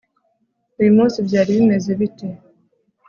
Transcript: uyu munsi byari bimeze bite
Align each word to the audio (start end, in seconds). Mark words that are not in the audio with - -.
uyu 0.79 0.91
munsi 0.97 1.17
byari 1.27 1.49
bimeze 1.57 1.91
bite 1.99 2.27